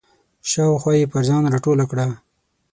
شاوخوا 0.49 0.93
یې 0.99 1.05
پر 1.11 1.21
ځان 1.29 1.43
راټوله 1.53 1.85
کړه. 1.91 2.07